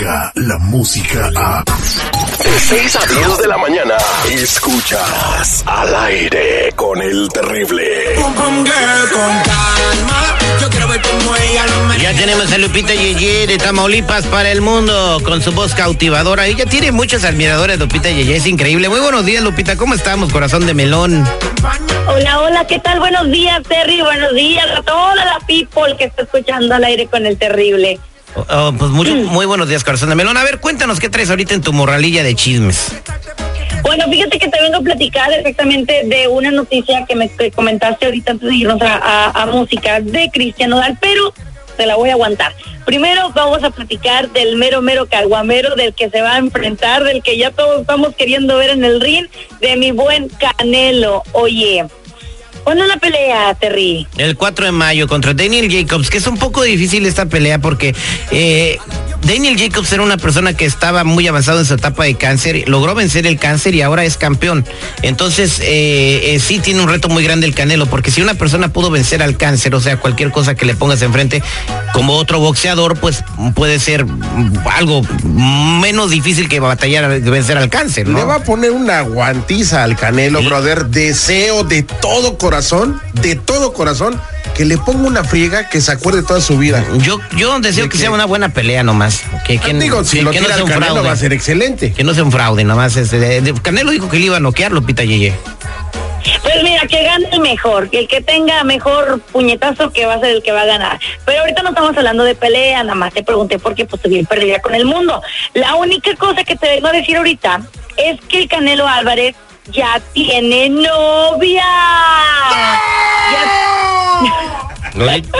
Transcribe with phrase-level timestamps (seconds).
[0.00, 1.62] La música a...
[1.62, 3.96] De 6 a 10 de la mañana,
[4.30, 8.16] escuchas al aire con el terrible.
[12.00, 16.46] Ya tenemos a Lupita Yeye de Tamaulipas para el mundo con su voz cautivadora.
[16.46, 18.88] Ella tiene muchos admiradores, Lupita Yeye, es increíble.
[18.88, 21.28] Muy buenos días, Lupita, ¿cómo estamos, corazón de melón?
[22.06, 23.00] Hola, hola, ¿qué tal?
[23.00, 24.00] Buenos días, Terry.
[24.00, 28.00] Buenos días a toda la people que está escuchando al aire con el terrible.
[28.36, 30.36] Oh, oh, pues mucho, muy buenos días, corazón de melón.
[30.36, 32.92] A ver, cuéntanos qué traes ahorita en tu morralilla de chismes.
[33.82, 38.32] Bueno, fíjate que te vengo a platicar exactamente de una noticia que me comentaste ahorita
[38.32, 41.34] antes de irnos a, a- música de Cristian Nodal, pero
[41.76, 42.54] te la voy a aguantar.
[42.84, 47.22] Primero vamos a platicar del mero mero caguamero, del que se va a enfrentar, del
[47.22, 49.26] que ya todos estamos queriendo ver en el ring,
[49.60, 51.22] de mi buen Canelo.
[51.32, 51.86] Oye,
[52.64, 54.06] ¿cuándo la pelea, Terry?
[54.16, 57.94] El 4 de mayo contra Daniel Jacobs, que es un poco difícil esta pelea porque
[58.30, 58.78] eh,
[59.22, 62.94] Daniel Jacobs era una persona que estaba muy avanzado en su etapa de cáncer, logró
[62.94, 64.64] vencer el cáncer y ahora es campeón.
[65.02, 68.68] Entonces, eh, eh, sí tiene un reto muy grande el Canelo, porque si una persona
[68.68, 71.42] pudo vencer al cáncer, o sea, cualquier cosa que le pongas enfrente,
[71.92, 73.22] como otro boxeador, pues
[73.54, 74.06] puede ser
[74.72, 78.18] algo menos difícil que batallar, vencer al cáncer, ¿no?
[78.18, 80.86] Le va a poner una guantiza al Canelo, brother.
[80.86, 84.20] Deseo de todo corazón, de todo corazón,
[84.54, 86.84] que le ponga una friega que se acuerde toda su vida.
[86.98, 88.02] Yo, yo deseo ¿De que qué?
[88.02, 89.09] sea una buena pelea nomás.
[89.46, 91.00] Que, que- Digo, si que- lo que no tira Canelo fraude.
[91.08, 91.92] va a ser excelente.
[91.92, 92.96] Que no sea un fraude, nomás.
[92.96, 95.34] Este, de- de- Canelo dijo que le iba a noquear Lupita Yeye.
[96.42, 100.20] Pues mira, que gane el mejor, que el que tenga mejor puñetazo que va a
[100.20, 101.00] ser el que va a ganar.
[101.24, 104.26] Pero ahorita no estamos hablando de pelea, nada más te pregunté por qué pues bien
[104.26, 105.22] perdida con el mundo.
[105.54, 107.62] La única cosa que te vengo a decir ahorita
[107.96, 109.34] es que el Canelo Álvarez
[109.72, 111.64] ya tiene novia.
[113.32, 113.79] Ya-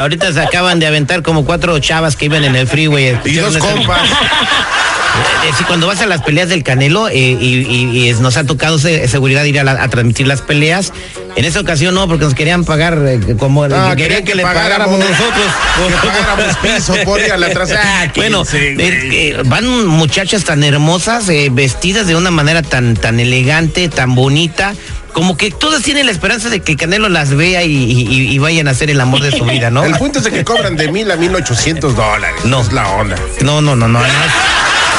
[0.00, 3.18] Ahorita, se acaban de aventar como cuatro chavas que iban en el freeway.
[3.24, 4.02] Y dos compas.
[5.46, 8.36] Eh, sí, cuando vas a las peleas del Canelo eh, y, y- y es- nos
[8.36, 10.92] ha tocado se- seguridad ir a, la- a transmitir las peleas.
[11.36, 14.34] En esa ocasión no, porque nos querían pagar eh, como Ah, querían querían que, que
[14.36, 14.98] le pagáramos.
[14.98, 16.00] pagáramos nosotros.
[16.02, 17.48] Que pagáramos piso por ir a la.
[17.80, 23.18] Ah, Bueno, eh, eh, van muchachas tan hermosas, eh, vestidas de una manera tan, tan
[23.20, 24.74] elegante, tan bonita,
[25.12, 28.38] como que todas tienen la esperanza de que el Canelo las vea y, y- y
[28.38, 29.84] vayan a hacer el amor de su vida, ¿no?
[29.88, 32.44] El punto es de que cobran de mil a mil ochocientos dólares.
[32.44, 32.60] No.
[32.60, 33.16] Es la onda.
[33.42, 33.98] No, no, no, no.
[34.00, 34.04] no.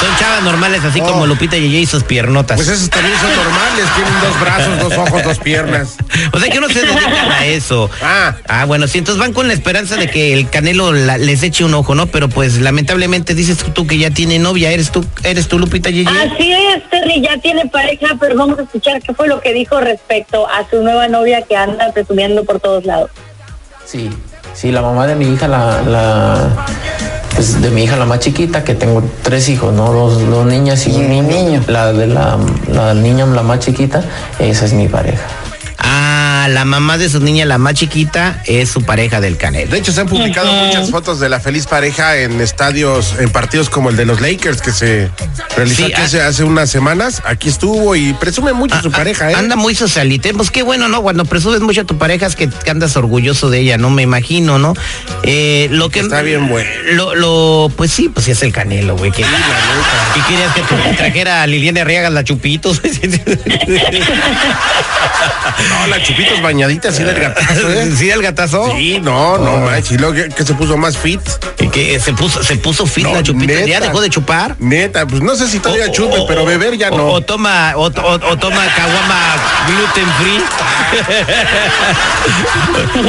[0.00, 1.06] Son chavas normales, así Oh.
[1.06, 2.56] como Lupita Yeye y sus piernotas.
[2.56, 3.84] Pues esos también son normales.
[3.96, 5.96] Tienen dos brazos, dos ojos, dos piernas.
[6.32, 7.90] O sea que no se dedican a eso.
[8.02, 8.34] Ah.
[8.48, 11.64] Ah, bueno, sí, entonces van con la esperanza de que el Canelo la- les eche
[11.64, 12.06] un ojo, ¿no?
[12.06, 16.08] Pero pues lamentablemente dices tú que ya tiene novia, ¿eres tú, eres tú Lupita Yeye?
[16.08, 19.80] Así es, Terry ya tiene pareja, pero vamos a escuchar qué fue lo que dijo
[19.80, 23.10] respecto a su nueva novia que anda presumiendo por todos lados.
[23.84, 24.10] Sí,
[24.54, 26.48] sí, la mamá de mi hija, la, la
[27.38, 29.92] pues de mi hija la más chiquita, que tengo tres hijos, ¿no?
[29.92, 31.62] Dos, dos niñas y un niño.
[31.68, 34.02] La de la, la niña, la más chiquita,
[34.40, 35.22] esa es mi pareja.
[36.48, 39.70] La mamá de su niña, la más chiquita, es su pareja del Canelo.
[39.70, 43.70] De hecho, se han publicado muchas fotos de la feliz pareja en estadios, en partidos
[43.70, 45.10] como el de los Lakers que se
[45.56, 46.04] realizó Sí, aquí ah.
[46.04, 47.22] hace, hace unas semanas.
[47.24, 49.34] Aquí estuvo y presume mucho Ah, su ah, pareja, ¿eh?
[49.34, 50.34] Anda muy socialite.
[50.34, 51.02] Pues qué bueno, ¿no?
[51.02, 53.90] Cuando presumes mucho a tu pareja es que, que andas orgulloso de ella, ¿no?
[53.90, 54.74] Me imagino, ¿no?
[55.22, 56.68] Eh, lo que Está bien bueno.
[56.92, 59.10] Lo, lo, pues sí, pues sí es el canelo, güey.
[59.10, 62.80] Que, ¿Y querías que te trajera a Liliana Arriaga la chupitos?
[65.70, 67.90] No, la chupitos bañadita así del gatazo, ¿eh?
[67.96, 68.72] ¿Sí el gatazo?
[68.76, 69.92] Sí, no, no, manches.
[69.92, 71.20] Y luego que, que se puso más fit.
[71.60, 73.64] ¿Y que se puso, se puso fit No, la chupita?
[73.66, 74.54] ¿Ya dejó de chupar?
[74.60, 77.06] Neta, pues no sé si todavía O- chupe, o- pero beber ya o- no.
[77.08, 77.88] O, toma, o, o-
[78.30, 79.36] o toma caguama
[79.66, 80.42] gluten free.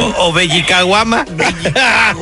[0.00, 1.24] o, o bellicaguama.
[1.74, 2.14] Ya.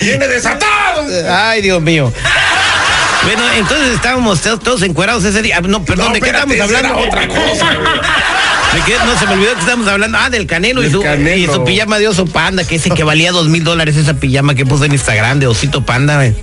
[0.00, 1.04] ¡Viene desatado!
[1.30, 2.12] Ay, Dios mío.
[3.24, 5.56] Bueno, entonces estábamos todos, todos encuerados ese día.
[5.58, 6.78] Ah, No, perdón, No, ¿de qué esa hablando?
[6.78, 7.70] era otra cosa.
[8.74, 8.94] ¿De qué?
[9.04, 10.18] No, se me olvidó que estábamos hablando.
[10.20, 11.36] Ah, del Canelo, y, su, Canelo.
[11.36, 14.54] y su pijama de oso panda, que ese que valía dos mil dólares esa pijama
[14.54, 16.16] que puso en Instagram de osito panda.
[16.16, 16.34] güey.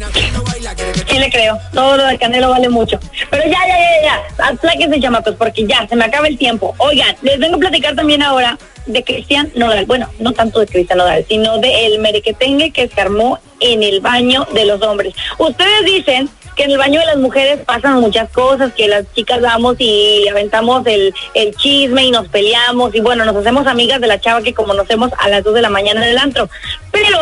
[1.10, 3.00] Sí le creo, todo lo del Canelo vale mucho.
[3.32, 6.76] Pero ya, ya, ya, ya, apláquense chamacos, porque ya, se me acaba el tiempo.
[6.78, 9.86] Oigan, les vengo a platicar también ahora de Cristian Nodal.
[9.88, 14.02] Bueno, no tanto de Cristian Nodal, sino de el merequetengue que se armó en el
[14.02, 15.14] baño de los hombres.
[15.40, 16.30] Ustedes dicen
[16.60, 20.28] que en el baño de las mujeres pasan muchas cosas, que las chicas vamos y
[20.28, 24.42] aventamos el, el chisme y nos peleamos y bueno, nos hacemos amigas de la chava
[24.42, 24.86] que como nos
[25.18, 26.50] a las 2 de la mañana en el antro.
[26.92, 27.18] Pero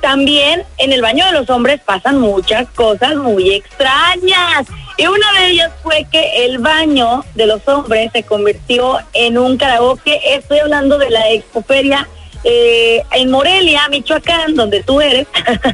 [0.00, 4.66] también en el baño de los hombres pasan muchas cosas muy extrañas.
[4.96, 9.58] Y una de ellas fue que el baño de los hombres se convirtió en un
[9.58, 10.18] karaoke.
[10.34, 12.08] Estoy hablando de la expoferia
[12.44, 15.26] eh, en Morelia, Michoacán, donde tú eres,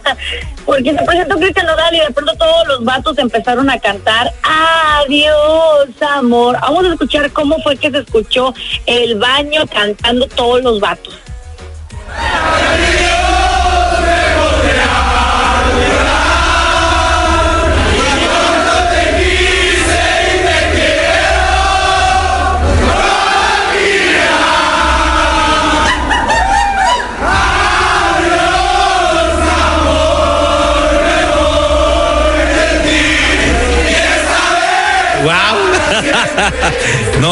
[0.66, 5.88] porque se presentó Cristian Nodal y de pronto todos los vatos empezaron a cantar Adiós,
[6.00, 6.56] amor.
[6.60, 8.54] Vamos a escuchar cómo fue que se escuchó
[8.86, 11.18] el baño cantando todos los vatos.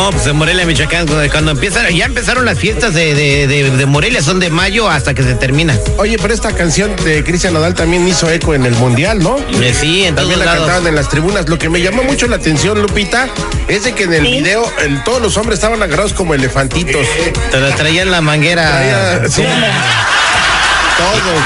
[0.03, 4.21] No, pues en Morelia, Michoacán, cuando empiezan, ya empezaron las fiestas de, de, de, Morelia,
[4.21, 5.79] son de mayo hasta que se termina.
[5.97, 9.37] Oye, pero esta canción de Cristian Nodal también hizo eco en el Mundial, ¿no?
[9.39, 11.49] Eh, sí, en También la cantaban en las tribunas.
[11.49, 13.29] Lo que me llamó mucho la atención, Lupita,
[13.69, 14.65] es de que en el video
[15.05, 17.07] todos los hombres estaban agarrados como elefantitos.
[17.53, 19.23] Te traían la manguera.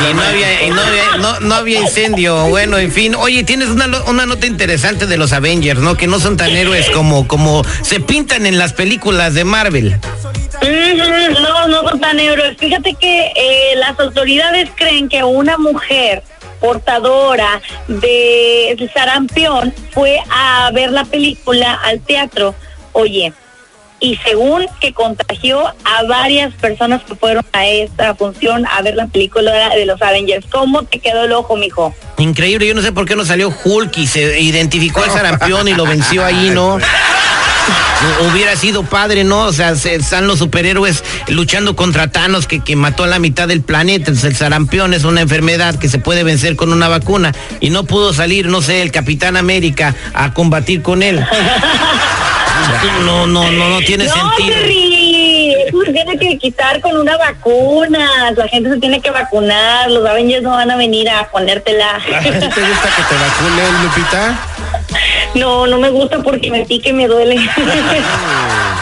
[0.09, 2.49] Y no había, no había, incendio.
[2.49, 3.15] Bueno, en fin.
[3.15, 5.97] Oye, tienes una, una nota interesante de los Avengers, ¿no?
[5.97, 9.99] Que no son tan héroes como, como se pintan en las películas de Marvel.
[11.41, 12.57] No, no son tan héroes.
[12.59, 16.23] Fíjate que eh, las autoridades creen que una mujer
[16.61, 22.55] portadora de sarampión fue a ver la película al teatro.
[22.93, 23.33] Oye,
[24.01, 29.07] y según que contagió a varias personas que fueron a esta función a ver la
[29.07, 30.47] película de los Avengers.
[30.51, 31.95] ¿Cómo te quedó el ojo, mijo?
[32.19, 35.75] Increíble, yo no sé por qué no salió Hulk y se identificó al sarampión y
[35.75, 36.79] lo venció ahí, ¿no?
[38.31, 39.45] Hubiera sido padre, ¿no?
[39.45, 43.63] O sea, están los superhéroes luchando contra Thanos que, que mató a la mitad del
[43.63, 44.11] planeta.
[44.11, 47.85] Entonces, el sarampión es una enfermedad que se puede vencer con una vacuna y no
[47.85, 51.25] pudo salir, no sé, el Capitán América a combatir con él.
[53.05, 54.57] No, no, no, no tiene sentido.
[55.67, 58.31] Eso se tiene que quitar con una vacuna.
[58.37, 59.91] La gente se tiene que vacunar.
[59.91, 61.99] Los Avengers no van a venir a ponértela.
[62.05, 64.39] ¿Te gusta que te vacunen, Lupita?
[65.35, 67.49] No, no me gusta porque me pique y me duele.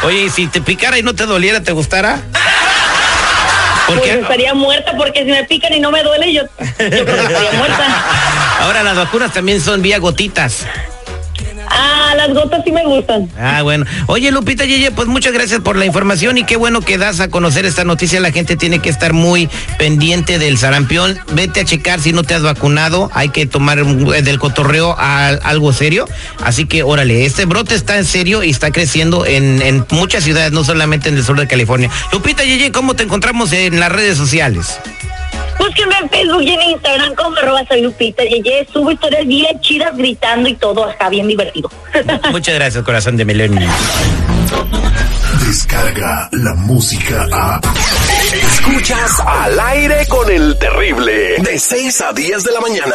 [0.04, 2.20] Oye, si te picara y no te doliera, ¿te gustara?
[3.86, 6.48] Porque pues estaría muerta porque si me pican y no me duele, yo, yo
[6.78, 8.04] creo que estaría muerta.
[8.60, 10.66] Ahora las vacunas también son vía gotitas.
[12.16, 13.28] Las gotas sí me gustan.
[13.38, 13.84] Ah, bueno.
[14.06, 17.28] Oye, Lupita Yeye, pues muchas gracias por la información y qué bueno que das a
[17.28, 18.20] conocer esta noticia.
[18.20, 21.18] La gente tiene que estar muy pendiente del sarampión.
[21.32, 23.10] Vete a checar si no te has vacunado.
[23.14, 26.06] Hay que tomar eh, del cotorreo a algo serio.
[26.42, 30.52] Así que, órale, este brote está en serio y está creciendo en, en muchas ciudades,
[30.52, 31.90] no solamente en el sur de California.
[32.12, 34.78] Lupita Yeye, ¿cómo te encontramos en las redes sociales?
[35.74, 38.64] Búsquenme en Facebook y en Instagram como arroba soy Lupita Yeye.
[38.72, 40.88] Subo historias bien chidas gritando y todo.
[40.88, 41.68] Está bien divertido.
[42.30, 43.58] Muchas gracias, corazón de melón.
[45.44, 47.60] Descarga la música a...
[48.32, 51.38] Escuchas al aire con el terrible.
[51.38, 52.94] De 6 a 10 de la mañana.